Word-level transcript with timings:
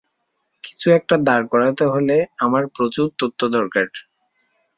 কিছু 0.63 0.87
একটা 0.91 1.15
দাঁড় 1.27 1.45
করাতে 1.47 1.83
হলে 1.85 2.15
আমার 2.37 2.63
প্রচুর 2.75 3.07
তথ্য 3.19 3.39
দরকার। 3.49 3.87